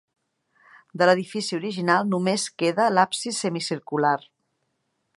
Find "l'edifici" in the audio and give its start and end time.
1.09-1.57